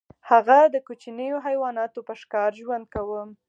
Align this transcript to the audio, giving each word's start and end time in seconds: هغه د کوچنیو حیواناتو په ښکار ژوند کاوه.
هغه 0.29 0.57
د 0.73 0.75
کوچنیو 0.87 1.37
حیواناتو 1.47 1.99
په 2.07 2.13
ښکار 2.21 2.51
ژوند 2.61 2.85
کاوه. 2.93 3.21